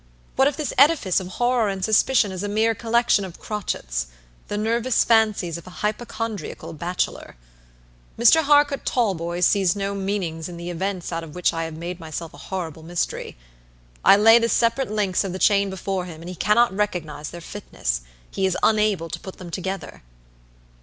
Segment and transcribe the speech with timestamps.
[0.35, 4.07] What if this edifice of horror and suspicion is a mere collection of crotchetsthe
[4.49, 7.35] nervous fancies of a hypochondriacal bachelor?
[8.17, 8.41] Mr.
[8.41, 12.33] Harcourt Talboys sees no meaning in the events out of which I have made myself
[12.33, 13.37] a horrible mystery.
[14.03, 17.39] I lay the separate links of the chain before him, and he cannot recognize their
[17.39, 18.01] fitness.
[18.31, 20.01] He is unable to put them together.